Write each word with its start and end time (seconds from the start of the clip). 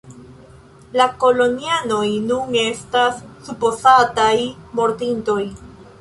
La 0.99 1.05
kolonianoj 1.23 2.07
nun 2.31 2.57
estas 2.61 3.19
supozataj 3.49 4.35
mortintoj. 4.81 5.41